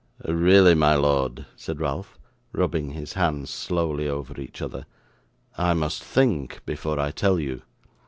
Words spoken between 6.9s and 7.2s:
I